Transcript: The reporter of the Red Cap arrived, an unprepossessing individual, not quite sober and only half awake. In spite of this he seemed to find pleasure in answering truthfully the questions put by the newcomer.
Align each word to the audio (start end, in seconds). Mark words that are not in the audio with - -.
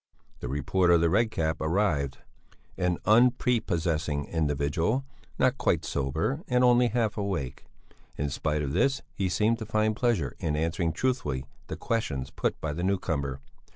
The 0.39 0.47
reporter 0.49 0.93
of 0.93 1.01
the 1.01 1.11
Red 1.11 1.29
Cap 1.29 1.61
arrived, 1.61 2.17
an 2.75 2.97
unprepossessing 3.05 4.25
individual, 4.25 5.05
not 5.37 5.59
quite 5.59 5.85
sober 5.85 6.41
and 6.47 6.63
only 6.63 6.87
half 6.87 7.17
awake. 7.19 7.65
In 8.17 8.31
spite 8.31 8.63
of 8.63 8.73
this 8.73 9.03
he 9.13 9.29
seemed 9.29 9.59
to 9.59 9.65
find 9.67 9.95
pleasure 9.95 10.33
in 10.39 10.55
answering 10.55 10.91
truthfully 10.91 11.45
the 11.67 11.77
questions 11.77 12.31
put 12.31 12.59
by 12.59 12.73
the 12.73 12.81
newcomer. 12.83 13.41